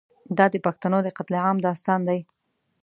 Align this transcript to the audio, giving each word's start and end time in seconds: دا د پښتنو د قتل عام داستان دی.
دا 0.37 0.45
د 0.53 0.55
پښتنو 0.65 0.99
د 1.03 1.07
قتل 1.17 1.35
عام 1.45 1.57
داستان 1.67 1.99
دی. 2.09 2.19